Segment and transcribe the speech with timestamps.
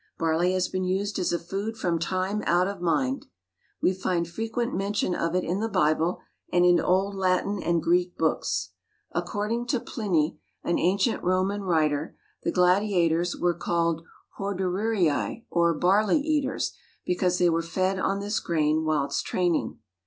[0.17, 3.27] Barley has been used as a food from time out of mind.
[3.83, 8.17] We find frequent mention of it in the Bible, and in old Latin and Greek
[8.17, 8.71] books.
[9.11, 14.03] According to Pliny, an ancient Roman writer, the gladiators were called
[14.39, 16.73] Hordearii, or "barley eaters,"
[17.05, 19.77] because they were fed on this grain whilst training.